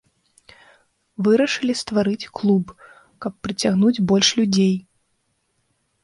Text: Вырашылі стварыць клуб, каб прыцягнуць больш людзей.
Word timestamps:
Вырашылі 1.25 1.73
стварыць 1.81 2.29
клуб, 2.39 2.65
каб 3.25 3.33
прыцягнуць 3.47 4.03
больш 4.13 4.27
людзей. 4.41 4.73